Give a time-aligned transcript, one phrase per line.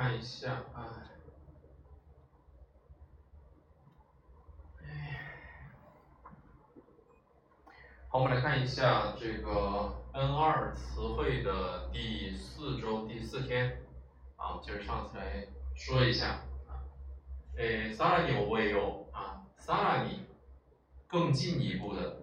[0.00, 1.04] 看一下啊，
[4.82, 5.36] 哎，
[8.08, 13.82] 好，我们来看一下这个 N 二词汇的第四周第四天
[14.36, 16.80] 啊，接着上次来说一下啊，
[17.56, 20.24] 诶，さらに覚えよう啊，さらに
[21.08, 22.22] 更进一步的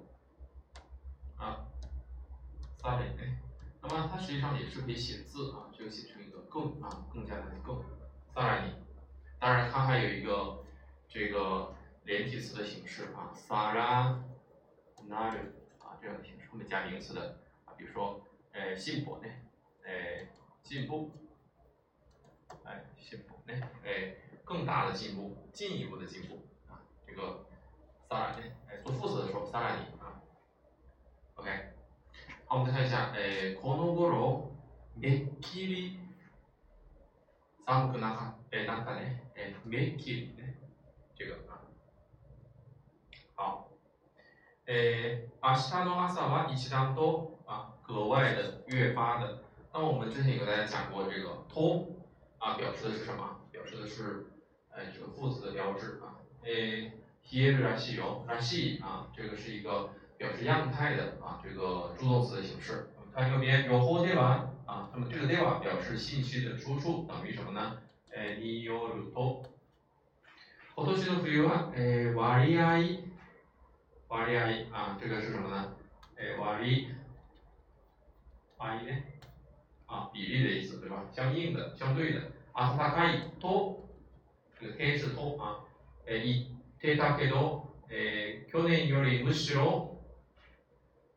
[1.38, 1.68] 啊，
[2.82, 3.38] さらにね。
[3.83, 7.83] 那么它实际上也是可以写字啊，这个写成一个更啊，更加的更。
[8.33, 8.73] 萨拉尼，
[9.41, 10.65] 当然它还有一个
[11.09, 11.75] 这个
[12.05, 14.25] 连体词的形式啊，萨拉
[15.09, 15.39] 那鲁
[15.81, 19.29] 啊这样的形式，后面加名词的啊，比如说呃进步呢，
[19.85, 20.29] 哎
[20.63, 21.11] 进步，
[22.65, 24.15] 哎进步呢，哎
[24.45, 27.45] 更大的进步，进一步的进步啊，这个
[28.09, 30.23] 萨拉呢，哎做副词的时候萨拉尼啊
[31.35, 31.82] ，OK。
[32.52, 34.50] 好，我们再看一下，诶，この頃
[34.96, 36.00] めっきり
[37.66, 40.56] 寒くなか、え、なったね、え、めっきりね、
[41.16, 41.60] 这个啊，
[43.36, 43.68] 好，
[44.66, 49.44] 诶，明日の朝は一段と啊，格外的、越发的。
[49.74, 51.88] 那么我们之前也给大家讲过，这个と
[52.40, 53.38] 啊，表示的是什么？
[53.52, 54.26] 表示的是，
[54.72, 56.92] 哎，这个副词的标志啊，诶，
[57.30, 59.90] 冷えるらしいよ、らしい啊，这个是一个。
[60.22, 62.90] 表示样态的啊，这个助动词的形式。
[62.98, 67.78] 我们看右边有 h o d 啊，那么这个 deva 表示信息的输出等于什么呢？
[68.14, 69.44] 哎，によると。
[70.76, 72.78] 今年の冬はえ割合
[74.08, 75.74] 割合啊，这个是什么呢？
[76.18, 76.58] 哎，割
[78.58, 79.04] 割呢？
[79.88, 81.06] 啊，比例的意思对吧？
[81.14, 82.22] 相应的、相对的。
[82.54, 83.88] 暖かいと
[84.60, 85.64] 这个天是と啊，
[86.06, 89.91] え言ってたけど、え去年よりむしろ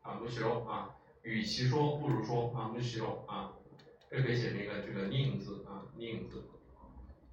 [0.04, 0.90] 啊，むしろ啊，
[1.22, 3.52] 与其说不如说啊，むしろ啊，
[4.10, 6.44] 这可以写成一个这个宁字啊，宁字，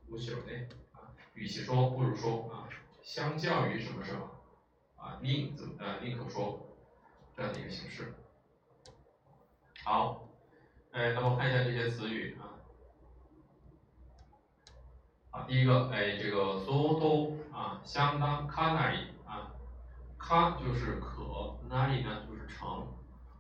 [0.10, 2.68] むしろね啊，与其说不如说啊，
[3.04, 4.30] 相较于什么什么
[4.98, 6.68] 啊，宁字呃宁可说
[7.36, 8.14] 这样的一个形式。
[9.84, 10.28] 好，
[10.92, 12.60] 哎，那么看一下这些词语啊，
[15.32, 19.54] 啊，第一个哎，这个相当啊，相当かなり啊。
[20.20, 22.88] か就是可，那里呢就是 成，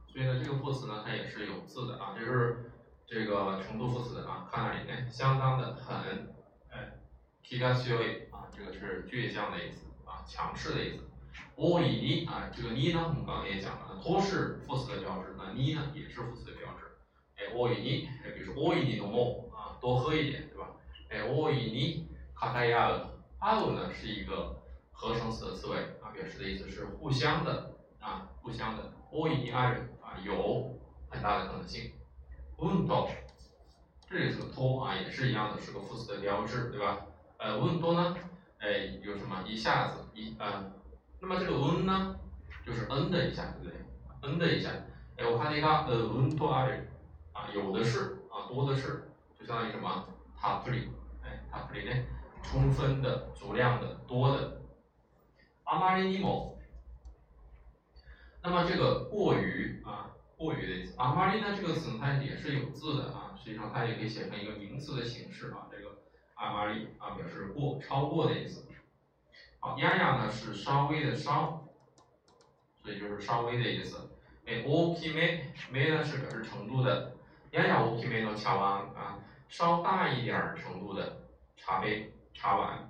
[0.07, 2.71] 所以呢这个副词呢它也是有字的啊，这是
[3.05, 6.33] 这个程度副词啊，かなり呢相当的很，
[6.69, 6.99] 哎，
[7.43, 11.03] 気が強い啊，这个是倔强的意思啊，强势的意思。
[11.55, 16.85] 多いに啊，这个に呢我们刚刚也讲了，都是副词的标志，那に呢也是副词的标志。
[17.35, 20.67] 哎，多いに，哎，比如说多いに飲もう啊，多喝一点，对吧？
[21.09, 23.07] 哎，多いに語り合う，
[23.39, 24.55] 合う呢是一个。
[24.99, 28.91] 合成词的词尾啊，表示的意思是互相的啊，互相的。
[29.11, 30.77] 多いにある啊，有
[31.09, 31.91] 很大的可能性。
[32.57, 33.09] 運動，
[34.09, 37.05] 这里是托啊，也是一样的，是个副词的标志，对吧？
[37.37, 38.15] 呃，運動呢，
[38.59, 39.43] 哎，有什么？
[39.45, 40.71] 一下子一呃，
[41.19, 42.15] 那么这个運呢，
[42.65, 44.29] 就是 n 的一下，对不对？
[44.29, 44.71] n 的一下，
[45.17, 46.81] 哎，我看那个呃，運動ある
[47.33, 49.09] 啊，有的是啊，多的是，
[49.39, 50.05] 就相当于什么？
[50.41, 50.89] たっぷり，
[51.23, 52.03] 哎，たっぷり呢，
[52.43, 54.61] 充分的、足量的、多的。
[55.65, 56.57] 阿玛尼尼莫，
[58.41, 60.95] 那么这个过于啊，过于的意思。
[60.97, 65.97] 阿玛尼呢这个词它也是有字的啊，实际上它也可以写成一个名词的形式啊，这个
[66.35, 68.65] 阿玛尼啊表示过、超过的意思。
[69.59, 71.67] 好，亚亚呢是稍微的稍，
[72.81, 73.97] 所以就是稍微的意思。
[74.45, 75.41] 哎，大きめ
[75.71, 77.13] め呢是表示程度的，
[77.51, 79.19] 亚亚大きめの茶碗啊，
[79.49, 81.21] 稍大一点程度的
[81.57, 82.89] 茶杯、茶碗。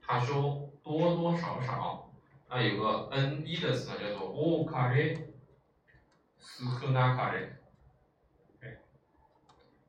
[0.00, 2.09] 他说多多少少。
[2.53, 5.33] 那有个 N 一的词呢，叫做多卡雷，
[6.37, 7.49] 斯科纳卡雷，
[8.59, 8.77] 哎，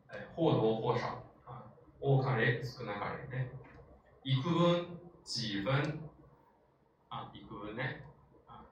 [0.06, 1.66] 哎，或多或少啊，
[2.00, 3.48] 多卡雷斯科纳卡雷，哎，
[4.22, 5.98] 一个分几分？
[7.08, 7.82] 啊，一个分呢？
[8.46, 8.64] 啊，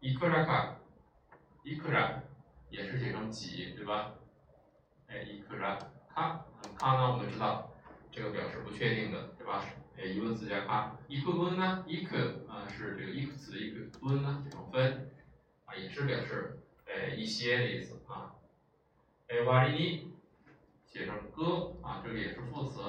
[0.00, 0.78] 一克拉卡，
[1.62, 2.22] 一克拉
[2.70, 4.14] 也是写成几，对吧？
[5.06, 5.78] 哎，一克拉
[6.14, 6.46] 卡，
[6.78, 7.70] 卡呢我们知道
[8.14, 9.64] 这个表示不确定的，对吧？
[9.96, 11.84] 诶，疑问词加卡，一个分呢？
[11.88, 15.10] 一个啊是这个一个词一个分呢，这种分
[15.64, 18.30] 啊也是表示诶一些的意思啊。
[19.26, 20.12] 诶，瓦里尼
[20.86, 22.80] 写成哥啊，这个也是副词，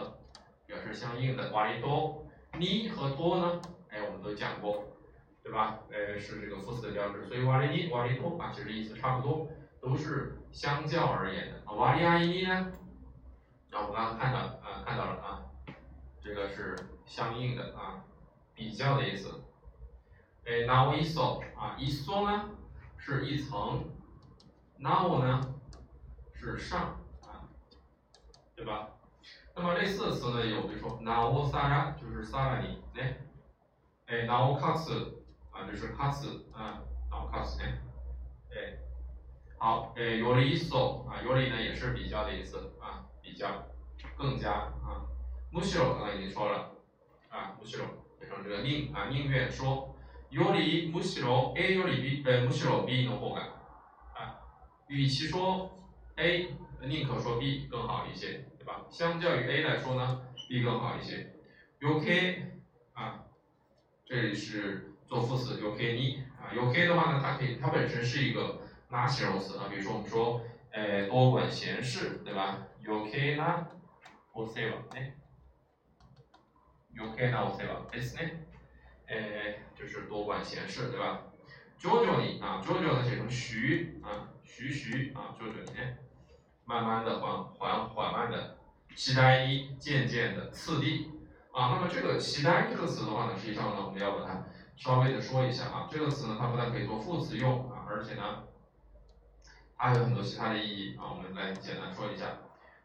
[0.68, 1.51] 表示相应的。
[1.51, 2.27] 瓦里多，
[2.60, 3.60] 尼和多呢？
[3.89, 4.95] 哎，我们都讲过，
[5.42, 5.80] 对吧？
[5.89, 9.50] 诶，是这个副词的标志，所以瓦里尼、瓦里多啊，其实意思差不多，
[9.82, 11.63] 都是相较而言的。
[11.65, 12.72] 啊瓦里阿伊尼呢？
[13.75, 15.41] 那我们刚刚看到啊，看到了啊。
[16.24, 18.05] 这个是相应的啊，
[18.53, 19.44] 比较的意思。
[20.46, 22.51] 哎，那我一搜啊，一搜呢
[22.98, 23.84] 是一层，
[24.77, 25.41] 那我呢
[26.34, 27.51] 是上啊，
[28.55, 28.91] 对吧？
[29.53, 33.17] 那么类似的词呢，有比如说 nao sara 就是 sara 你哎，
[34.05, 35.15] 哎 nao katsu
[35.51, 37.77] 啊就是 katsu 啊 nao katsu 哎，
[38.51, 38.77] 哎，
[39.58, 43.65] 好哎 yori so 啊 yori 呢也是比较的意思啊比较
[44.15, 45.03] 更加啊
[45.51, 46.72] mushiro 刚才已经说了
[47.29, 47.88] 啊 mushiro
[48.20, 49.96] 变成这个宁啊宁愿说
[50.32, 53.41] yori mushiro a yori b 呃 mushiro b の方が
[54.13, 54.39] 啊
[54.88, 55.70] 与其说
[56.17, 56.48] a
[56.82, 58.46] 宁可说 b 更好一些。
[58.58, 58.82] 对吧？
[58.89, 61.36] 相较于 A 来说呢，B 更好一些。
[61.82, 62.38] UK
[62.94, 63.25] 啊，
[64.05, 69.67] 这里是做副词 UK 你啊，UK 的话呢，它可以，它本身是一个拉形容词啊。
[69.70, 70.41] 比如说我们说，
[70.75, 72.59] 哎，多管闲事，对吧？
[72.85, 73.66] UK 呢，
[74.32, 75.14] 我塞吧，哎，
[76.97, 78.30] UK 呢，我塞吧，ですね，
[79.06, 81.23] 哎，就是多管闲事，对吧？
[81.78, 85.97] 徐徐你啊，徐徐呢写成徐啊，徐徐啊，徐徐你呢，
[86.64, 88.56] 慢慢的缓缓缓慢的。
[88.97, 91.09] 期待一渐渐的次第
[91.52, 94.44] 啊，那么这个期待这个词的话呢，实际上呢，我们要把它
[94.76, 95.88] 稍微的说一下啊。
[95.88, 98.42] 这个词呢，它不但可以做副词用啊，而且呢，它
[99.77, 101.12] 还有很多其他的意义啊。
[101.12, 102.38] 我们来简单说一下，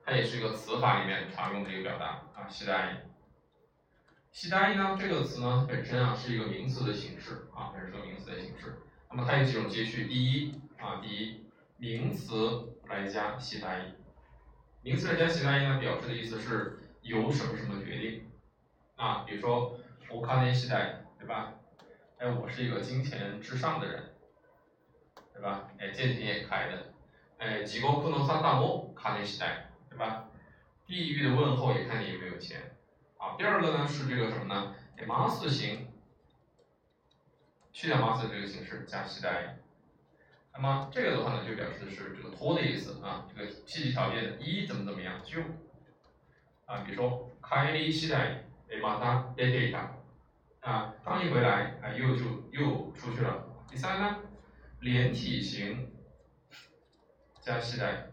[0.04, 2.46] 它也是一个词法里面常用的一个表达啊。
[2.48, 3.02] 期待
[4.32, 8.82] 期待呢这个词呢本身啊是一个名词的形式啊，它是个名词的形式。
[9.10, 11.46] 那么它有几种接续，第一啊，第一
[11.78, 13.92] 名词来加期待。
[14.82, 18.30] 名词来加其他音呢，表示的意思是由什么什么决定
[18.96, 19.78] 啊，比如说
[20.08, 21.54] 我看见西代，对吧？
[22.18, 24.09] 哎，我是一个金钱至上的人，
[25.40, 25.70] 对吧？
[25.78, 26.92] 哎，见钱眼开的，
[27.38, 30.28] 哎，几个库诺萨大摩卡内西代，对吧？
[30.86, 32.76] 地狱的问候也看你有没有钱。
[33.16, 34.74] 好，第二个呢是这个什么呢？
[34.98, 35.88] 哎，马斯型，
[37.72, 39.56] 去掉马斯这个形式加西代。
[40.52, 45.40] 那么这个的话呢，就表示的是这个托的意思啊，这个积极条件一怎么怎么样就
[46.66, 49.78] 啊，比如说开利西代哎马达诶对的
[50.60, 53.46] 啊，刚一回来啊又就又出去了。
[53.70, 54.18] 第三呢，
[54.80, 55.92] 连体型
[57.40, 58.10] 加西代，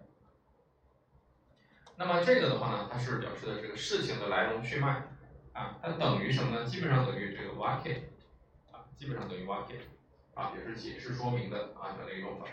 [1.95, 5.07] 那么这个的话呢，它是表示的这个事情的来龙去脉
[5.53, 6.65] 啊，它等于什么呢？
[6.65, 8.01] 基本上等于这个 wake
[8.71, 9.79] 啊，基本上等于 wake。
[10.37, 12.45] 啊，也是解释说明的啊，这样的一个用法。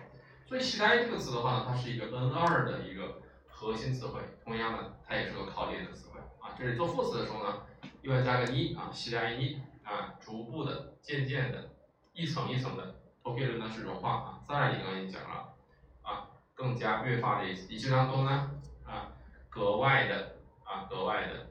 [0.46, 4.22] 所以“期待”这个词的话呢，它是一个 N 二的一个核心词汇。
[4.42, 6.56] 同样呢，它也是个考点的词汇啊。
[6.58, 7.66] 这里做副词的时候呢，
[8.00, 11.72] 一般加个一啊，期待一啊，逐步的、渐渐的、
[12.14, 13.03] 一层一层的。
[13.24, 15.54] 脱皮论呢是融化啊，自然刚刚已经讲了
[16.02, 17.72] 啊，更加越发的意思。
[17.72, 18.50] 一句当中呢
[18.84, 19.12] 啊，
[19.48, 21.50] 格外的啊，格外的，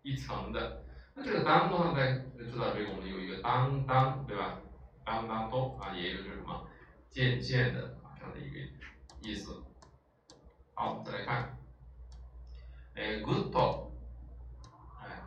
[0.00, 0.82] 一层的。
[1.14, 2.14] 那这个当中呢，大家
[2.50, 4.60] 知道这个我们有一个当当，对吧？
[5.04, 6.66] 当当都啊，也有就是什么
[7.10, 8.58] 渐渐的啊这样的一个
[9.20, 9.62] 意思。
[10.72, 11.58] 好，我们再来看，
[12.94, 13.54] 哎，good，
[15.02, 15.20] 哎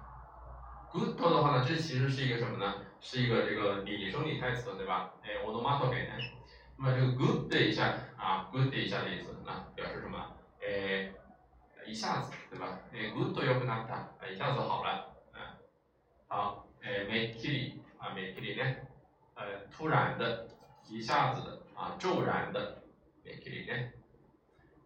[0.92, 2.74] ，good 的话呢，这其实是一个什么呢？
[3.03, 5.12] 是一个这个拟声拟态词，对吧？
[5.23, 5.93] 哎，我 n o m a t o
[6.77, 10.33] 那么这个 good 一下啊，good 一下的意思，那表示什么？
[10.62, 11.12] 哎，
[11.87, 12.79] 一下子，对吧？
[12.93, 15.41] 哎，good よくなった，一下子好了，嗯，
[16.29, 18.87] 好，哎，めきり啊，めきりね。
[19.35, 20.49] 呃，突然的，
[20.88, 22.83] 一下子的啊，骤然的，
[23.25, 23.93] 也可以呢。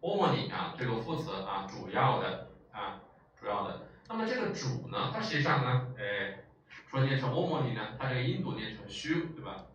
[0.01, 3.01] 主に啊，这个副词啊，主要的啊，
[3.39, 3.87] 主要的。
[4.07, 6.43] 那么这个主呢，它实际上呢，哎，
[6.89, 9.65] 说念成主に呢，它这个音读念成 shu，对吧？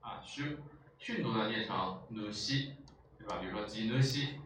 [0.00, 0.58] 啊，shu，
[0.98, 2.74] 训读呢念成 nushi，
[3.18, 3.38] 对吧？
[3.40, 4.40] 比如说吉努西，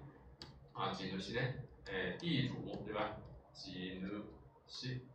[0.72, 1.40] 啊，吉努西呢，
[1.86, 3.16] 哎，地主，对吧？
[3.52, 4.24] 吉努
[4.66, 5.06] 西，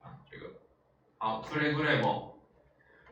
[0.00, 0.60] 啊，这个
[1.18, 2.34] 好，くれぐれも。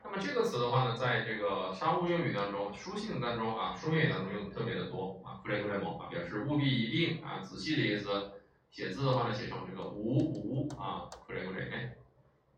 [0.05, 8.33] 那么这个词的话呢，在这个商务英语当中、书信当中啊、书面语当中用的特别的多啊 p r e g r a m 啊，表示务必、一定啊、仔细的意思。
[8.71, 11.95] 写字的话呢，写成这个无无啊 p r e g r a m p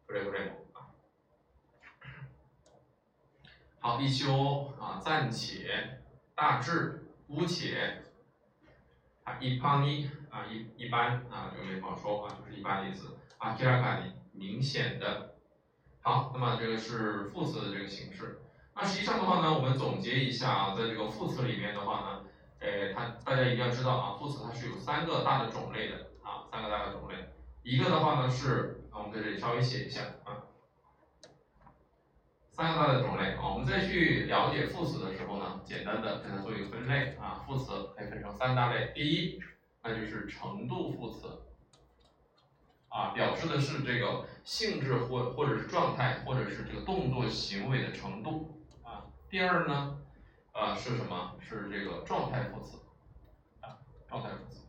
[0.10, 0.90] R e g r a m 啊。
[3.80, 6.02] 好，一休啊，暂且、
[6.36, 8.04] 大致、姑且
[9.24, 13.54] 啊，一般呢啊，一一般啊，就没好说啊，就是一般的意思啊。
[13.54, 15.36] 第二个，明显的。
[16.02, 18.42] 好，那么这个是副词的这个形式。
[18.74, 22.26] 那实际上的话呢，我们总结一下啊，在这个副词里面的话呢，
[22.60, 27.16] 诶，它大家一定要知道啊，副词它是有三个大的种类的啊，三个大的种类。
[27.62, 30.44] 一个的话呢是，我们在这里稍微写一下啊，
[32.52, 38.92] 三个大的种类啊，我们再去了解副词的时候呢，简单的给它做一个分类啊，副词可以分成三大类。
[38.94, 39.40] 第一，
[39.82, 41.46] 那就是程度副词。
[42.90, 49.06] 啊，表示的是这个性质或或者是状态，或者是这个动作行为的程度啊。
[49.30, 49.98] 第二呢，
[50.52, 51.36] 啊是什么？
[51.40, 52.78] 是这个状态副词
[53.62, 53.80] 啊，
[54.10, 54.66] 状态副词。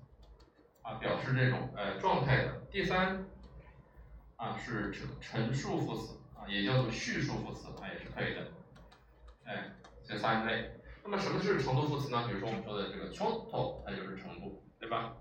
[0.83, 2.61] 啊，表示这种呃状态的。
[2.71, 3.25] 第三
[4.41, 8.49] 啊是陈陈述副词啊，也叫做叙述副词啊，也是可以的。
[9.45, 9.71] 哎，
[10.03, 10.71] 这三类。
[11.05, 12.27] 那么什么是程度副词呢？
[12.27, 15.13] 比如说我们说的这个 choto，它就是程度，对吧？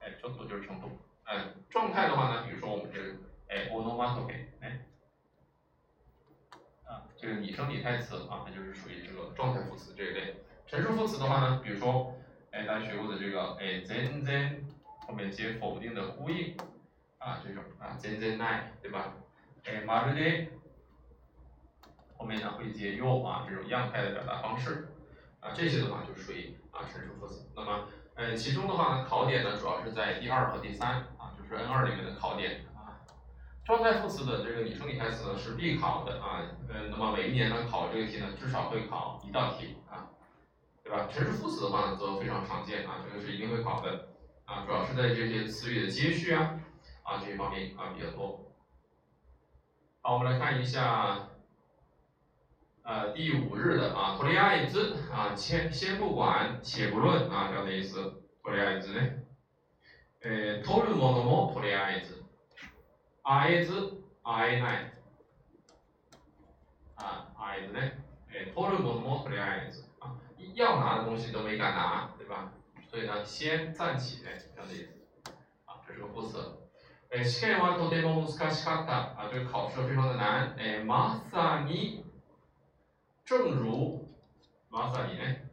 [0.00, 0.90] 哎，choto 就是程度。
[1.22, 3.14] 哎，状态的话呢，比如说我们这个
[3.48, 4.84] 哎 onomatope，哎，
[6.84, 10.34] 啊，这个拟声拟态词啊，它就是属于这个状态副词这一类。
[10.66, 12.12] 陈述副词的话呢，比如说
[12.50, 14.64] 哎大家学过的这个哎 zen zen
[15.06, 16.56] 后面接否定的呼应
[17.24, 19.14] 啊这种啊 zen zen nai，对吧？
[19.64, 20.48] 哎 marude
[22.18, 24.88] 后面呢会接 yo 啊这种样态的表达方式
[25.40, 27.48] 啊这些的话就属于啊陈述副词。
[27.56, 31.44] 那么呃其中的话呢考点呢主要是在第二和第三啊，就。
[31.46, 32.98] 是 N 二里面的考点啊，
[33.66, 40.08] 状态副词的这个拟声拟态词呢是必考的啊，呃，那么每一年呢考这个题呢至少会考一道题啊，
[40.82, 41.06] 对吧？
[41.12, 44.08] 陈述副词的话呢则非常常见啊，这个是一定会考的
[44.46, 46.58] 啊，主要是在这些词语的接续啊
[47.03, 48.53] 啊这些方面啊比较多。
[50.01, 51.29] 好，我们来看一下，
[52.83, 59.01] 呃，第五日的啊，托利亚伊兹啊，先先不管且不论啊这样的意思，托利亚伊兹呢？
[60.21, 62.21] えー、取るものもとりあえず、
[63.23, 64.93] あえず、あえない。
[66.97, 68.03] 啊，あえずね。
[68.29, 69.85] えー、取るものもとりあえず。
[70.01, 70.19] 啊，
[70.55, 72.51] 要拿的东西都没敢拿，对吧？
[72.89, 74.91] 所以呢，先暂且这样的意思。
[75.65, 76.37] 啊，这是个副词。
[77.13, 79.15] えー、試験はとても難しかった。
[79.17, 80.55] 啊，这个考试非常的难。
[80.57, 82.05] えー、まさに、
[83.25, 84.07] 正如、
[84.69, 85.49] まさにね。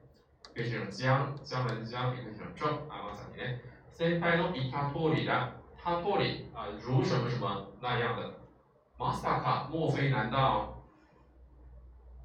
[0.54, 2.66] 可以写成将，将来的将，也可以写成正。
[2.88, 3.60] 啊，まさにね。
[3.90, 5.52] 先輩の言った通りだ。
[5.76, 8.32] 他通り啊，如什么什么那样的。
[8.98, 10.82] まさか、莫非难道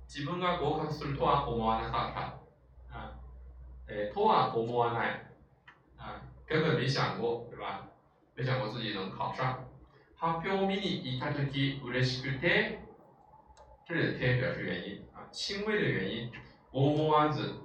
[0.07, 2.39] 自分が合格するとは思わなか
[2.89, 2.97] った。
[2.97, 3.13] 啊，
[3.87, 5.25] えとは思わない。
[5.97, 7.87] 啊，根本没想过，对吧？
[8.35, 9.67] 没想过自己能考上。
[10.19, 12.79] 発表見に行った時嬉しくて，
[13.87, 16.31] 这里的て表示原因啊，轻微的原因。
[16.71, 16.77] 思
[17.09, 17.55] わず，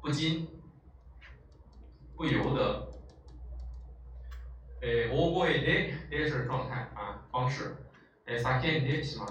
[0.00, 0.48] 不禁。
[2.16, 2.88] 不由得，
[4.80, 7.76] 诶，我过一点，也是状态啊方式，
[8.24, 9.26] 诶，撒开一点起嘛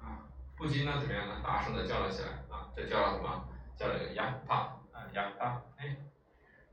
[0.00, 0.24] 啊，
[0.56, 1.42] 不禁呢怎么样呢？
[1.44, 3.46] 大声的叫了起来啊，这叫了什么？
[3.76, 5.94] 叫了个呀大啊呀大，哎，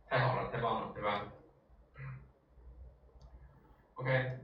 [0.10, 1.26] 太好了，太棒了，对吧
[4.03, 4.39] ？OK，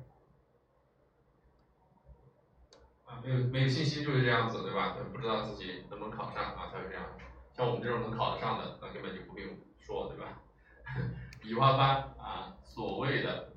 [3.06, 4.96] 啊，没有没有信心就是这样子，对吧？
[5.12, 7.04] 不知道自己能不能考上啊，才会这样。
[7.52, 9.50] 像我们这种能考得上的，那根本就不用
[9.80, 10.40] 说，对吧？
[11.42, 13.50] 伊娃班啊，所谓的、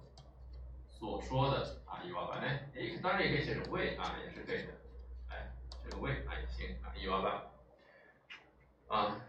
[0.90, 4.74] 所说的啊，伊娃班呢，诶，当然也可以写成谓啊，也是可以的，
[5.30, 5.52] 哎，
[5.84, 7.44] 这个谓啊也行啊，伊娃班
[8.88, 9.22] 啊，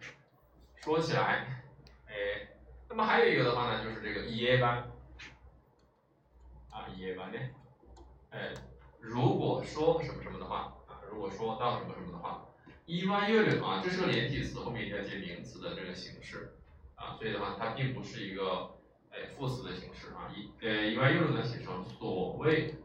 [0.76, 1.62] 说起来，
[2.06, 2.48] 哎，
[2.88, 4.90] 那么还有一个的话呢，就是这个 EA 班
[6.72, 7.38] 啊，耶班呢，
[8.30, 8.52] 哎，
[8.98, 12.48] 如果说什么什么的话啊，如果说到什么什么的话，
[12.86, 16.56] 伊娃月领啊，这是个连体词，后面一定要接名词的这个形式。
[16.94, 18.78] 啊，所以的话，它并不是一个
[19.10, 22.76] 哎副词的形式啊，一呃，一般用呢写成所谓，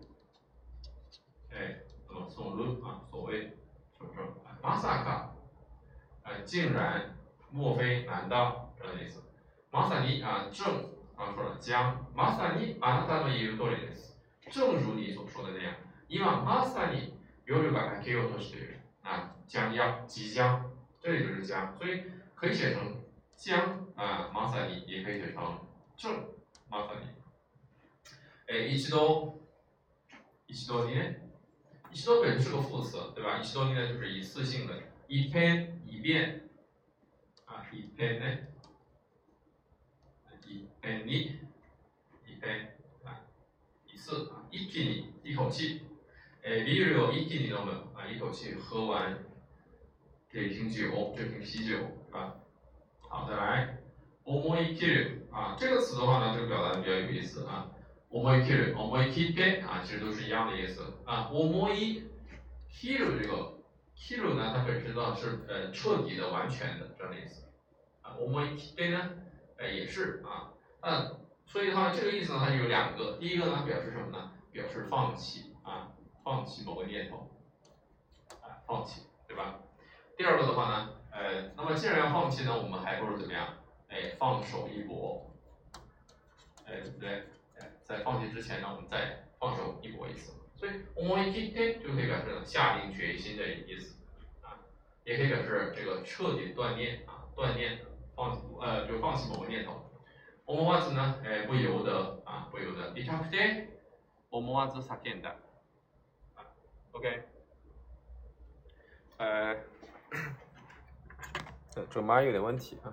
[1.51, 4.19] 哎，怎么所论啊，所谓是不是？
[4.63, 5.35] 马萨卡，
[6.23, 7.15] 哎，竟然，
[7.51, 9.23] 莫非，难道这样的意思？
[9.69, 14.15] 马萨尼啊，正刚说了将，马萨尼啊，那当然也有道理的意思，
[14.51, 15.73] 正如你所说的那样，
[16.07, 17.13] 因为马萨尼
[17.45, 22.03] 有这个给我托西的人啊，将要即将，这里就是将，所以
[22.35, 23.03] 可以写成。
[23.35, 25.59] 将啊，马萨尼也可以写成
[25.95, 26.25] 正
[26.69, 27.05] 马萨尼。
[28.47, 29.47] 哎，一度，
[30.47, 31.15] 一度呢？
[31.91, 33.37] 一度本身是个副词，对吧？
[33.37, 34.73] 一度呢就是一次性的，
[35.07, 36.49] 一篇一遍
[37.45, 38.25] 啊，一篇呢，
[40.76, 41.38] 一篇你，
[42.26, 43.24] 一篇啊，
[43.86, 45.80] 一次啊，一気に一口气，
[46.42, 49.18] 哎，ビールを一気に飲む啊，一口气喝完
[50.28, 52.34] 这瓶酒，这瓶啤酒，是吧？
[53.08, 53.78] 好，再来，
[54.24, 57.70] omoi kill 啊，这个词的话呢，这个表达的比较有意思啊，
[58.10, 62.02] omoi kill，omoi kill 啊，其实都是一样的意思啊，omoi
[62.70, 63.58] kill 这个
[63.96, 67.44] kill 呢，它本身呢是呃彻底的、完全的这样的意思
[68.02, 69.10] 啊，omoi kill 呢，
[69.58, 70.52] 呃也是啊，
[70.87, 71.11] 那
[71.45, 74.31] 所以的话，这个意思呢，它就有两个，第一个呢表示什么呢？
[74.53, 75.91] 表示放弃啊，
[76.23, 77.29] 放弃某个念头
[78.41, 79.59] 啊，放弃，对吧？
[80.15, 80.89] 第二个的话呢？
[81.11, 83.49] 呃，那么既然要放弃呢，我们还不如怎么样？
[83.89, 85.29] 哎，放手一搏，
[86.65, 87.09] 哎，对不对？
[87.59, 90.31] 哎，在放弃之前呢，我们再放手一搏一次。
[90.55, 93.93] 所以，o m 一 k 就可以表示下定决心的意思
[94.41, 94.55] 啊，
[95.03, 97.77] 也可以表示这个彻底断念啊，断念
[98.15, 99.83] 放呃就放弃某个念头。
[100.46, 102.92] 思わず呢，哎，不由得啊，不由得。
[102.94, 103.68] 痛くて
[104.30, 105.34] 思わず叫んだ。
[106.92, 107.22] OK。
[109.18, 109.56] 呃，
[111.90, 112.92] 这麦有点问题啊。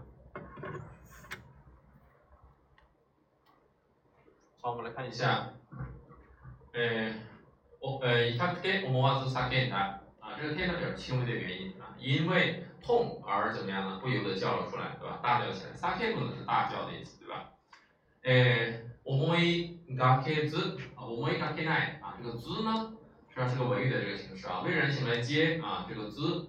[4.61, 5.53] 好，我们来看一下。
[6.73, 7.13] 呃，
[7.79, 9.99] 我呃，痛くて思わず叫んだ。
[10.19, 13.99] 啊，这个天呢表示轻微的原因啊，因为痛而怎么样呢？
[13.99, 15.19] 不由得叫了出来，对吧？
[15.23, 15.73] 大叫起来。
[15.73, 17.22] 叫ん呢是大叫的意思，
[18.23, 18.83] 对吧？
[18.83, 22.93] 呃，思いがけず啊，思いがけない啊，这个ず呢，
[23.29, 26.47] 实际上是个谓语的这个形式啊，谓人形来接啊，这个ず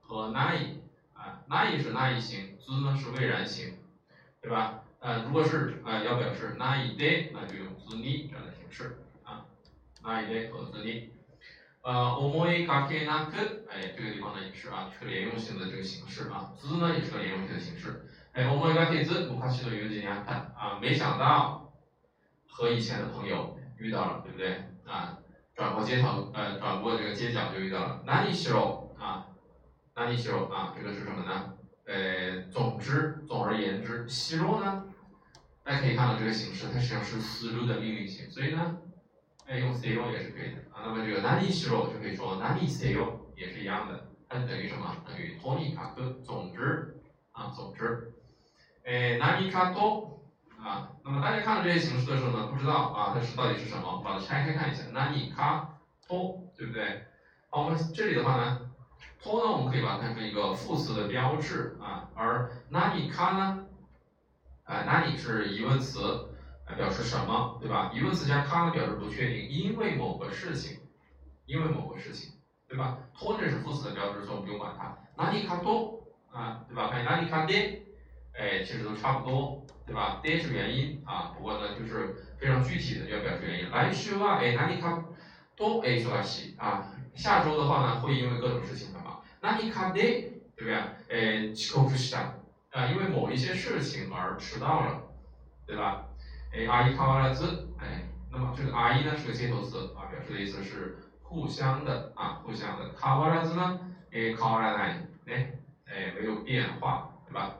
[0.00, 0.80] 和ない
[1.14, 3.74] 啊，ない是那一形，ず呢是谓然形，
[4.40, 4.80] 对吧？
[5.00, 9.44] 呃，如果是呃要表示ないで，那就用ずに这样的形式啊，
[10.02, 11.10] ないで和ずに。
[11.82, 18.07] 呃，思いがけなく，哎，这个地方呢也是啊，是个连用性的这个形式啊，ず呢也是个连用性的形式。
[18.38, 21.72] 哎，思いがけず昔の友人に会った啊，没想到
[22.48, 24.64] 和以前的朋友遇到了，对不对？
[24.84, 25.18] 啊，
[25.54, 28.02] 转过街头，呃，转过这个街角就遇到了。
[28.06, 29.26] 何しろ啊，
[29.94, 31.54] 何しろ啊，这个是什么呢？
[31.86, 34.84] 呃，总之，总而言之，しろ呢，
[35.62, 38.78] 大家可以看到这个形式，它实际上是する的命令型，所以呢。
[39.46, 40.80] 哎，用 say 也是可以的啊。
[40.86, 42.96] 那么这个何しろ就可以说何 say
[43.36, 44.96] 也是一样的，它等于什么？
[45.06, 46.96] 等于とにかく，总之
[47.32, 48.10] 啊，总之。
[48.88, 50.20] 哎，何かと
[50.58, 50.90] 啊。
[51.04, 54.02] 那么大家看到这些形式的时候呢，不知道啊，它是到底是什么？
[54.04, 55.00] 把它拆开看一下，何
[55.34, 55.66] か
[56.08, 57.04] と，对不对？
[57.50, 58.60] 好，我们这里的话呢，
[59.22, 62.78] と呢，我们可以把它看成一个副词的标志啊，而何
[63.10, 63.66] か呢，
[64.64, 66.30] 啊，何是疑问词。
[66.78, 67.92] 表示什么，对吧？
[67.94, 70.80] 疑问词加它呢，表示不确定，因为某个事情，
[71.44, 72.32] 因为某个事情，
[72.66, 72.98] 对吧？
[73.12, 74.96] 托这是副词的标志，所以我们不用管它。
[75.14, 76.88] 哪里卡多啊，对吧？
[76.88, 77.84] 看哪里卡爹，
[78.38, 80.20] 哎，其实都差不多，对吧？
[80.22, 83.70] 爹是原因啊，不过呢，就是非常具体的要表示原因。
[83.70, 85.04] 来週は哎哪里卡
[85.56, 89.22] 多哎忙しい啊，下周的话呢，会因为各种事情很忙。
[89.40, 90.74] 哪里卡爹，对不对？
[91.08, 92.18] 哎遅刻した
[92.72, 95.02] 啊，因为某一些事情而迟到了，
[95.66, 96.06] 对吧？
[96.52, 102.88] 哎，阿伊卡瓦拉兹，哎，那么这个阿伊呢是个接头词啊，表示的意思是互相的啊，互相的。
[102.94, 103.78] 卡瓦拉兹呢，
[104.12, 105.52] 哎，卡瓦拉奈，哎，
[105.86, 107.54] 哎，没有变化，对吧？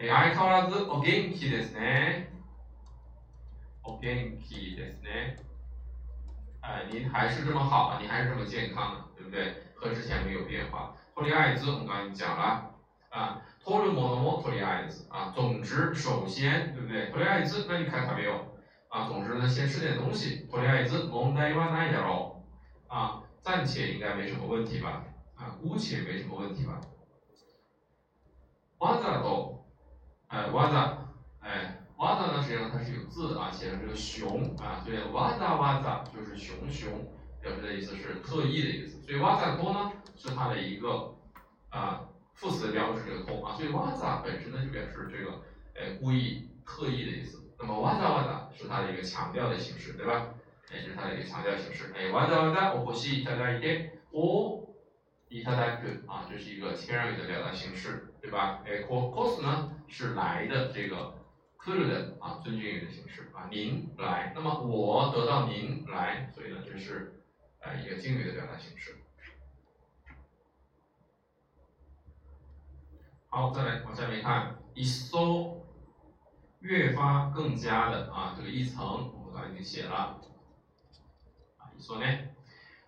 [0.00, 2.28] 哎，阿伊卡瓦拉兹，お元気ですね。
[3.82, 5.36] お元気ですね。
[6.60, 9.54] 哎，您还是这么好啊，您还是这么健康的，对不对？
[9.74, 10.94] 和之前没有变化。
[11.14, 12.74] 托里艾兹，我们刚才讲了
[13.10, 13.42] 啊。
[13.64, 17.10] 托ルモノもとりあえず啊，总之首先，对不对？
[17.10, 18.46] とりあえず何か食べよ
[18.90, 20.46] う啊，总之呢，先吃点东西。
[20.50, 22.44] とりあえず問題はないだろ
[22.88, 25.02] う啊，暂且应该没什么问题吧
[25.34, 26.80] 啊，姑且没什么问题吧。
[28.78, 29.59] わざと，
[30.30, 30.98] 哎，わざ，
[31.40, 36.90] 哎，わざ呢，实际上它是有字啊，写成这个熊啊，所以わざわざ就是熊熊，
[37.40, 39.00] 表示的意思是特意的意思。
[39.02, 41.14] 所以わざと呢是它的一个
[41.70, 42.02] 啊。
[42.38, 45.40] 副词的标志这个空啊，所以哇咋本身呢就表示这个，
[45.72, 47.42] 呃，故意、特意的意思。
[47.58, 50.26] 那么哇咋哇咋是它的一个强调的形式，对吧？
[50.70, 51.94] 哎，这是它的一个强调形式。
[51.96, 54.59] 哎，哇咋哇咋，我呼吸いただいて、お
[55.30, 58.62] いただく啊，这是一个谦让语的表达形式，对吧？
[58.64, 61.14] 哎，ko kos 呢是来的这个
[61.58, 67.20] 来る的啊尊敬语的形式啊，您来，那么我得到您来，所以呢这是
[67.58, 68.96] 呃一个敬语的表达形式。
[73.28, 75.66] 好，再来往下面看，一搜，
[76.60, 80.20] 越发更加的啊，这个一层我们刚才已经写了，
[81.58, 82.06] 啊，一搜呢，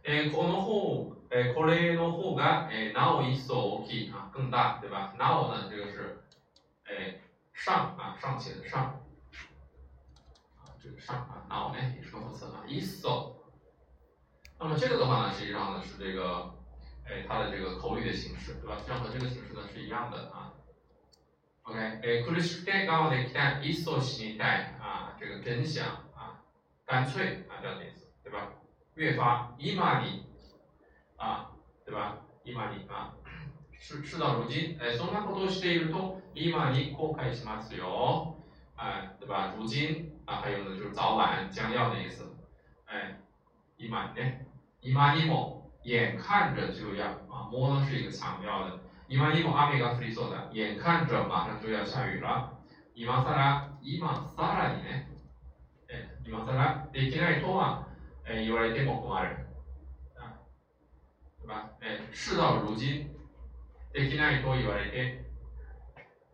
[0.05, 5.15] 诶，この方， 诶，これの方が诶，なお一層大きい啊，更大，对吧？
[5.19, 6.23] なお呢，这个是
[6.87, 7.21] 诶
[7.53, 9.01] 上啊，尚且的上，
[10.57, 13.37] 啊，这个上啊，なお呢也是个副词啊，一搜，
[14.59, 16.55] 那么这个的话呢，实际上呢是这个。
[17.11, 18.77] 哎，它的这个口语的形式，对吧？
[18.77, 20.53] 实际上和这个形式呢是一样的啊。
[21.63, 26.45] OK，哎，苦しくて我慢できない、一層死にたい啊，这个真想啊，
[26.85, 28.53] 干脆啊这样的意思，对吧？
[28.97, 30.27] 越发今に
[31.24, 31.52] 啊，
[31.86, 32.20] 对吧？
[32.44, 33.14] 今に啊，
[33.80, 38.36] 事事到如今，哎，そんなことをしていると今に後悔しますよ，
[38.76, 39.54] 哎，对吧？
[39.58, 42.26] 如今啊，还有呢就是早晚将要的意思，
[42.88, 43.20] 哎，
[43.78, 44.48] 今ね、
[44.82, 45.64] 今にも。
[45.86, 48.80] 眼看着就要啊，摸呢是一个强调的。
[49.10, 50.50] 今にも雨が降りそうだ。
[50.54, 52.54] 眼看着马上就要下雨了。
[52.96, 55.10] 今さら、今さらにね、
[55.90, 57.86] え、今さらできないとは、
[58.26, 59.43] え、言われても困る。
[61.47, 61.71] 啊，对吧？
[61.81, 63.11] 哎，事到如今，
[63.93, 65.25] できないと言われて、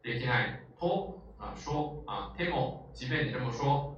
[0.02, 3.96] できないと 啊说啊 t e m 即便你这么说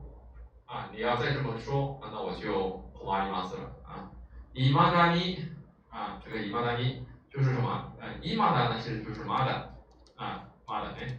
[0.66, 4.10] 啊，你要再这么说，那我就恐怕你马死了啊。
[4.52, 5.46] 伊玛达尼
[5.90, 7.92] 啊，这个伊玛达尼就是什么？
[8.00, 9.74] 呃，伊玛达呢其实就是马达
[10.16, 11.18] 啊，马达哎，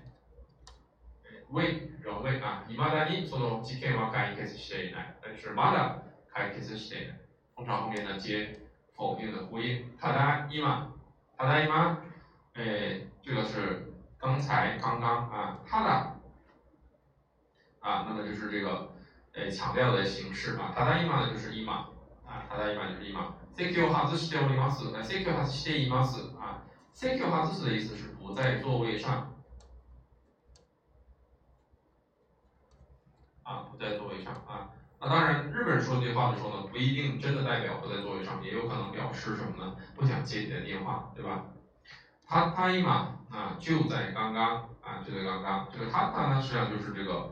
[1.50, 6.02] 为仍为啊，伊玛达尼その事件は解決していない，但是马达
[6.34, 7.18] 解決していない，
[7.56, 8.60] 通常后面呢接
[9.02, 9.98] 否定的呼应。
[10.00, 10.62] ただ今，
[11.38, 11.72] ただ今，
[12.54, 16.14] 哎，这个是刚才刚刚啊，ただ
[17.82, 18.92] 啊，那么就是这个
[19.34, 21.90] 诶强调的形式啊，ただ今呢就是今啊，
[22.50, 23.16] ただ今就是今。
[23.58, 24.84] 席を外しております。
[25.04, 26.20] 席を外しています。
[26.40, 26.62] 啊，
[26.94, 29.34] 席を外す的意思是不在座位上。
[33.42, 34.70] 啊，不在座位上啊。
[35.05, 39.75] 那当然，日本人说这句话的时候呢，不一定真的代表不在座位上，也有可能表示什么呢？
[39.97, 41.43] 不想接你的电话，对吧？
[42.29, 43.09] 他他今啊，
[43.61, 45.69] 就在刚刚啊，就在刚刚。
[45.73, 47.29] 这个他他呢，实际上就是这个，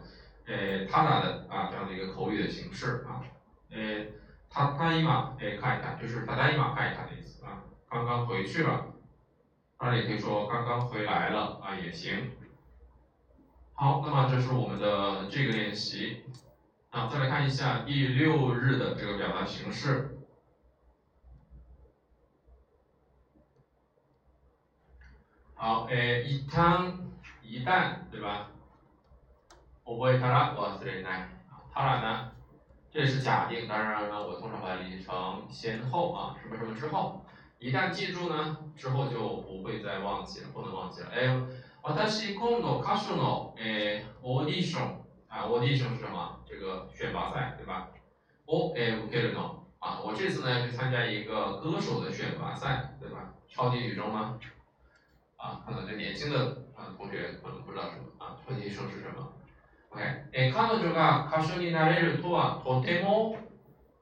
[0.46, 3.22] 诶，他打的啊这样的一个口语的形式啊。
[3.70, 4.04] 诶，
[4.50, 5.06] 他他今
[5.38, 7.56] 诶看一看，就是他他今看一看的意思啊。
[7.88, 8.82] 刚刚回去了，
[9.78, 12.26] 当然也可以说刚刚回来了啊，也行。
[13.74, 16.16] 好，那么这是我们的这个练习。
[16.89, 20.17] 啊，再来看一下第六日的这个表达形式。
[25.55, 26.93] 好，诶，一旦
[27.41, 28.47] 一旦，对吧？
[29.83, 31.29] 覚えたら忘れない。
[31.73, 32.31] 当然呢，
[32.91, 37.25] 这是假定，当然呢，我通常把它理解成先后啊，什么什么之后。
[37.59, 41.09] 一旦记住呢，之后就不会再忘记了，不能忘记了。
[41.09, 41.27] 哎，
[42.07, 44.98] 私今度歌手の诶オーディション。
[45.29, 46.39] 啊，audition 是什么？
[46.47, 47.87] 这个选拔赛，对吧？
[48.45, 49.39] 我诶，o k 呢？
[49.79, 53.33] 啊，我这次呢要去参加一个歌手的选拔赛，对吧？
[53.47, 54.39] 超级宇宙吗？
[55.37, 59.31] 啊，可能这年轻的啊同学可能不知道什么啊，超级宇宙是什么？
[59.89, 60.01] OK，
[60.33, 63.35] 诶，彼女が歌手になれるとはとても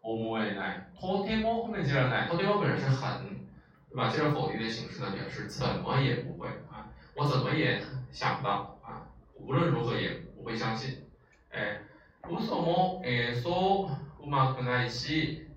[0.02, 0.84] 思えない。
[1.00, 3.46] とても后面接着来，とても本身是很，
[3.90, 4.10] 对吧？
[4.10, 11.04] 接着否定的形式呢，表示怎么也不会啊，我怎么也想不到啊，无论如何也不会相信。
[11.52, 11.80] 哎，
[12.24, 15.48] 嘘もえそううまくないし，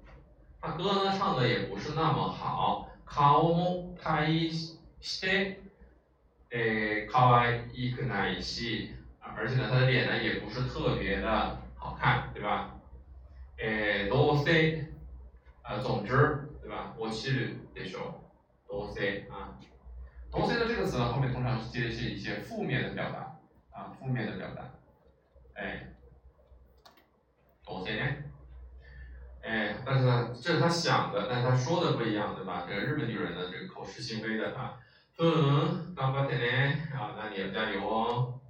[0.60, 4.26] 他歌呢唱的也不是那么好，顔も大
[5.00, 5.60] して
[6.50, 12.72] え可愛くないし，而且呢他的脸呢也不是特别的好看，对吧？
[13.58, 14.86] えどうせ
[15.62, 16.92] 呃总之对吧？
[16.98, 18.20] 我其实得说
[18.68, 19.56] どうせ啊，
[20.30, 23.36] どうせ的这个词呢后面通常是接的是一些负面的表达
[23.70, 24.68] 啊，负面的表达。
[25.60, 25.94] 哎，
[27.64, 28.16] 多些呢？
[29.42, 32.64] 哎，但是呢，这是他想的，但是他说的不一样，对吧？
[32.68, 34.78] 这个日本女人的这个口是心非的啊。
[35.18, 36.98] 嗯，干巴天呢？
[36.98, 38.40] 啊，那你要加油哦，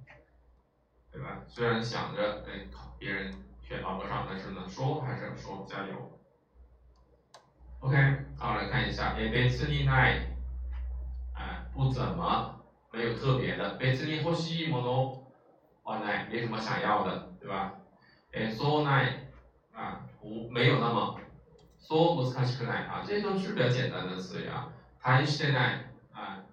[1.11, 1.43] 对吧？
[1.47, 6.19] 虽然想着哎，考别人选拔不上，但是呢，说还是要说加油。
[7.79, 7.95] OK，
[8.35, 10.23] 好，来看一下，え、別にない，
[11.35, 12.59] 哎，不怎么，
[12.91, 13.77] 没有特别的。
[13.77, 15.20] 別に欲しいもの。
[15.83, 17.73] 哦，奈没什么想要的，对吧？
[18.33, 19.27] 哎，so 奈
[19.73, 21.19] 啊，无没有那么，
[21.79, 24.69] so 不是看是奈啊，这些都是比较简单的词语啊。
[25.01, 26.43] 谈して奈啊，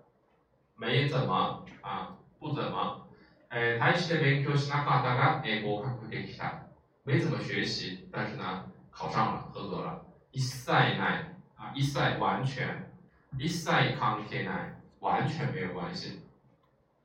[0.76, 3.08] 没怎么啊，不怎么。
[3.48, 6.62] 哎，谈して勉強しなかったが英語を獲得できた。
[7.04, 10.04] 没怎么学习，但是呢，考上了，合格了。
[10.30, 12.90] 一切奈啊，一切完全，
[13.38, 16.22] 一切関係ない，完全没有关系。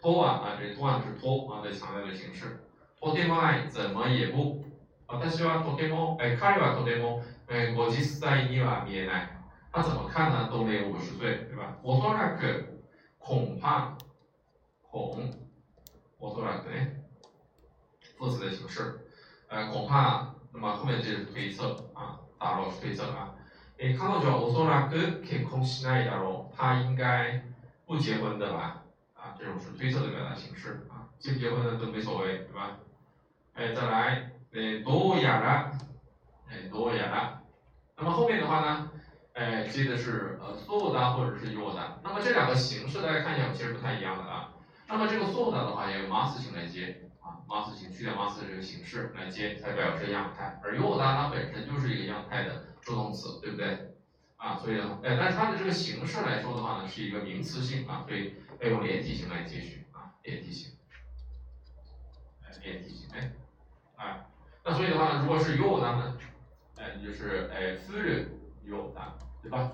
[0.03, 2.59] 托啊啊，这托啊是托啊的强调的形式。
[2.99, 4.63] 托てもない怎么也不。
[5.07, 9.29] 私はとても哎，彼はとても哎五十歳には見えない。
[9.71, 10.49] 他怎么看呢？
[10.51, 11.77] 都没有五十岁，对吧？
[11.83, 12.79] おそらく
[13.19, 13.97] 恐怕
[14.91, 15.17] 恐
[16.19, 17.03] おそらくね，
[18.17, 18.99] 副词的形式。
[19.47, 23.35] 呃，恐怕，那么后面这是推测啊，打落是推测啊。
[23.77, 26.57] え彼女はおそらく結婚しないだろう。
[26.57, 27.41] 他应该
[27.87, 28.82] 不结婚的吧？
[29.38, 32.78] 这种是推测的表达形式啊，结不结婚呢都没所谓，对吧？
[33.54, 35.70] 哎，再来，哎，多雅拉，
[36.48, 37.40] 哎，多雅拉。
[37.96, 38.90] 那么后面的话呢，
[39.34, 42.00] 哎，接的是呃，so 的或者是 you 的。
[42.02, 44.50] 那么这两个形式大家看一下，其实不太一样的啊。
[44.88, 50.60] 那么这个 so 的话，要用 mas 型来接啊，mas 型去掉 mas 的这个形式来接，才表示样态。
[50.64, 53.94] 而 you 的它本身就是一个样态的助动词，对不对？
[54.36, 58.34] 啊，所以呢，哎，但是它的这个形式来说的话呢，是一个名词性啊，所以。
[58.63, 60.71] 要用连体型来接续啊，连体型，
[62.43, 63.31] 哎，连体型，哎，
[63.95, 64.25] 啊，
[64.63, 66.17] 那所以的话呢，如果是有的呢，
[66.77, 68.27] 哎，就是哎，降る
[68.63, 69.01] 有的，
[69.41, 69.71] 对吧？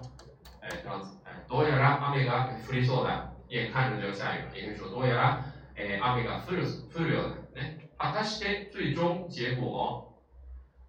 [0.62, 5.44] 哎，这样子，哎，どうやら雨が降りそうだ，眼看着就要下雨了，也可以说どうやら
[5.76, 7.36] 哎，雨が降る降るようだ。
[7.56, 10.12] 哎，果たして最终结果，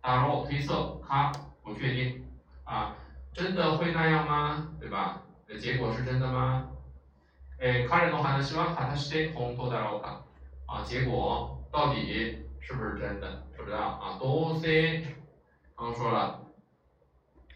[0.02, 2.24] だろう推测か不确定
[2.64, 2.96] 啊，
[3.35, 4.72] 真的会那样吗？
[4.81, 5.22] 对吧？
[5.61, 6.68] 结果是真的吗？
[7.61, 10.24] 哎，彼の話は果たして本当だろうか
[10.66, 13.42] 啊，结果到底是不是真的？
[13.57, 15.16] 不知道啊，どうせ
[15.76, 16.40] 刚说了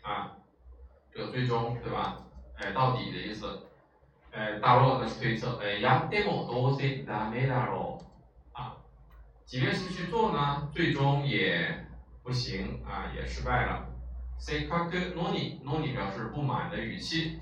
[0.02, 0.36] 啊，
[1.12, 2.22] 这个最终对吧？
[2.56, 3.46] 哎，到底的意思。
[4.32, 5.58] 哎，大ろ那是推测。
[5.60, 8.76] 哎，やってもどうせダメだろう啊，
[9.44, 11.86] 即便是去做呢，最终也
[12.22, 13.88] 不行啊，也失败了。
[14.38, 17.40] せっかくのにのに表示不满的语气，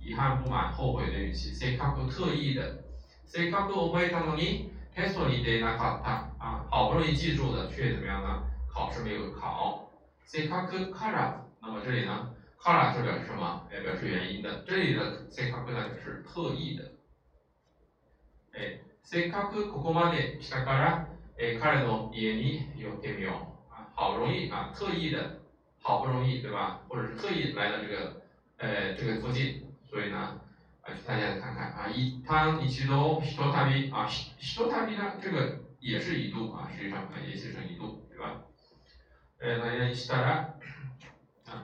[0.00, 1.52] 遗憾、不满、后悔的语气。
[1.52, 2.84] せっかく特意的。
[3.26, 8.42] せっかく覚えたのにテストに出なかった啊，好不容易记住的却怎么样呢？
[8.68, 9.90] 考试没有考。
[10.24, 12.32] せっかくから，那么这里呢？
[12.58, 13.66] カラ就表示什么？
[13.70, 14.64] 哎，表示原因的。
[14.66, 16.92] 这里的せっかく呢，表示特意的。
[18.54, 21.08] 哎，せっかくここまで来たから、
[21.38, 23.74] え、彼の家に寄ってみよう。
[23.74, 25.38] 啊，好容易啊，特意的，
[25.82, 26.80] 好不容易，对吧？
[26.88, 28.22] 或者是特意来到这个，
[28.56, 30.40] 呃，这个附近， 所以呢，
[30.82, 31.88] 啊，去大家看看啊。
[31.88, 38.42] 一趟一度一旅啊，一旅呢，这个也是一度啊，实际上啊，也写成一度，对吧？
[39.38, 40.56] 呃，大家したら。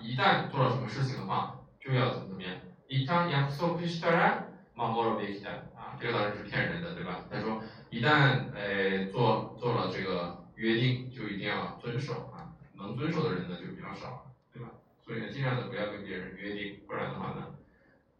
[0.00, 2.52] 一旦做了什么事情的话，就要怎么怎么样。
[2.88, 4.46] 一旦約束したら
[4.76, 7.24] 守るべきだ啊，这个当然是骗人的，对吧？
[7.30, 12.54] 他说一旦呃做做了这个约定，就一定要遵守啊。
[12.74, 14.70] 能遵守的人呢就比较少，对吧？
[15.04, 17.54] 所以呢，尽量的不要跟别人约定，不然的话呢，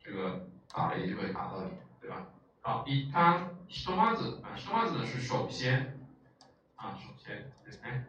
[0.07, 2.27] 这个打雷就会打到你，对吧？
[2.61, 5.99] 好，一旦ひとまず啊，ひとまず呢是首先
[6.77, 7.53] 啊，首先
[7.83, 8.05] 哎。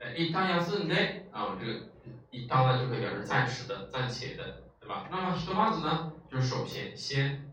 [0.00, 1.88] 哎，一旦休んで啊，这个
[2.30, 5.08] 一旦呢就可以表示暂时的、暂且的，对吧？
[5.10, 7.50] 那么ひとまず呢，就是首先先。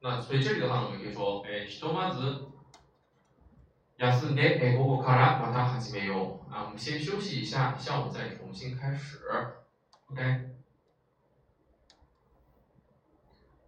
[0.00, 2.48] 那所以这里的话呢，我们可以说，哎，ひとまず
[3.96, 6.52] 休んで、哎，午後からまた始めよう。
[6.52, 9.20] 啊，我们先休息一下，下午再重新开始。
[10.08, 10.54] OK。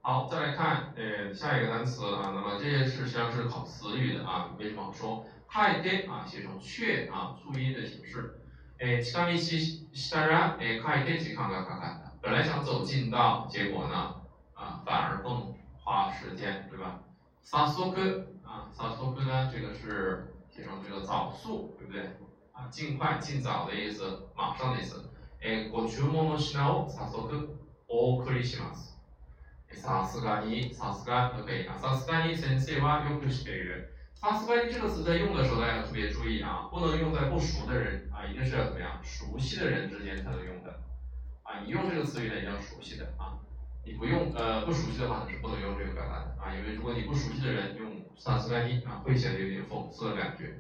[0.02, 5.24] 好，再来看呃下一个单词啊，那么这些是实际上是考词语的啊，没什么好说。
[5.48, 8.38] 書い啊，写成却啊，促音的形式。
[8.78, 9.26] 诶，近道
[9.92, 12.12] したら诶，書いて時間がかかった。
[12.20, 14.16] 本来想走近道，结果呢，
[14.54, 17.00] 啊，反而更花时间，对吧？
[17.42, 17.92] 早速
[18.44, 22.02] 啊，早速呢，这个是写成这个早速，对不对？
[22.52, 25.11] 啊，尽快、尽早的意思，马上的意思。
[25.40, 27.28] 诶，ご注文の品を早速
[27.88, 28.89] お送りします。
[29.72, 31.76] さすがに、さすが都可以啊。
[31.78, 33.92] さすがに先生はよく知っている。
[34.18, 40.70] 萨斯巴尼这个词在用的时候，大家要特别注意啊，不能用在不熟的人啊，一定是要怎么样，熟悉的人之间才能用的
[41.42, 41.61] 啊。
[41.62, 43.37] 你用这个词语呢，一定要熟悉的啊，
[43.85, 50.54] 你不用呃不熟悉的话呢，是不能用这个表达的啊，因为如果你不熟悉的人用萨斯巴尼啊，会显得有点讽刺的感觉。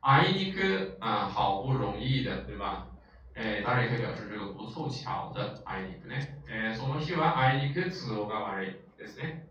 [0.00, 2.88] 阿伊尼克啊，好不容易的，对吧？
[3.34, 6.14] 哎，当然也可以表示这个不凑巧的阿伊尼克呢。
[6.48, 9.46] 哎，その日は阿伊尼克都合が悪いですね。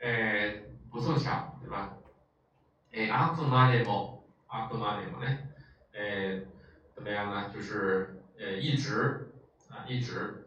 [0.00, 1.94] 哎，不凑巧，对吧？
[2.92, 5.48] 哎，あくまでも、あくまでもね，
[5.92, 6.40] 哎，
[6.94, 7.50] 怎么样呢？
[7.52, 9.32] 就是呃，一直
[9.68, 10.46] 啊，一直。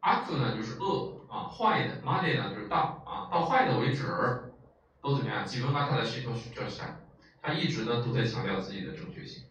[0.00, 2.02] あく呢就是恶啊，坏的。
[2.02, 4.52] まで呢就是到啊，到坏的为止，
[5.00, 5.44] 都怎么样？
[5.46, 6.96] 基本上他的系统是这样，
[7.40, 9.44] 他一直呢都在强调自己的正确性，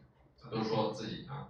[0.51, 1.47] 都说自己啊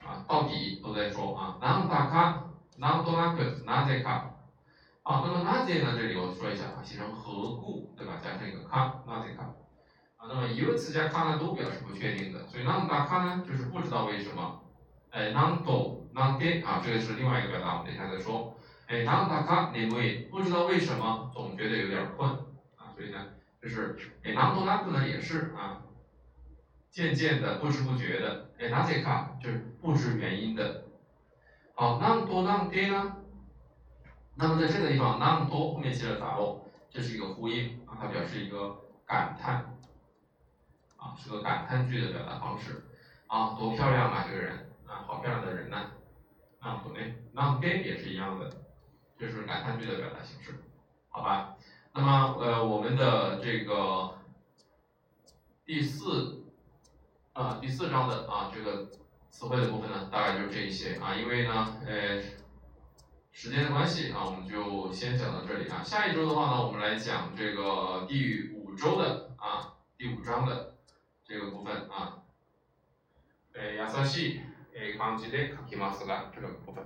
[0.00, 1.56] 啊，到底都在说啊。
[1.60, 2.34] なんだか、
[2.76, 4.30] なんとなく、なぜか。
[5.04, 5.94] 啊，那么なぜ呢？
[5.96, 8.18] 这里我说一下啊，写成何故，对吧？
[8.22, 9.42] 加上一个か、なぜか。
[10.16, 14.60] 啊，那么一个词加か呢都表示不确定的，所以なんだか呢就是不知道为什么。
[15.10, 18.54] 哎，なんと、なんで啊，这个是另外一个表达，我们等一下再说。
[18.86, 22.30] 哎，なんだか眠い，不知道为什么，总觉得有点困
[22.76, 23.26] 啊，所以呢，
[23.60, 25.82] 就是哎，なんとなく呢也是啊，
[26.96, 28.50] 渐渐的、不知不觉的。
[28.58, 30.82] 哎，なぜか就是不知原因的。
[31.74, 33.16] 好，なんとなんで呢？
[34.34, 39.76] 那么在这个地方，那么多后面接了打漏，这是一个呼应啊，它表示一个感叹，
[40.96, 42.84] 啊，是个感叹句的表达方式，
[43.26, 45.90] 啊，多漂亮啊，这个人，啊，好漂亮的人呐，
[46.60, 47.14] 啊，懂没？
[47.32, 48.50] 那给也是一样的，
[49.18, 50.62] 就是感叹句的表达形式，
[51.08, 51.54] 好吧？
[51.92, 54.14] 那么呃，我们的这个
[55.66, 56.42] 第四
[57.36, 58.88] 啊第四章的啊这个
[59.30, 62.22] 词汇的部分呢，大概就是这一些啊，因为呢，呃。
[63.34, 65.82] 时间的关系啊，我们就先讲到这里啊。
[65.82, 70.74] 下一周的话呢，我们来讲这个第五周的啊，第五章的
[71.24, 72.22] 这个部分啊。
[73.54, 74.40] え、優し
[74.74, 76.84] い感じで書きますが、这个部分。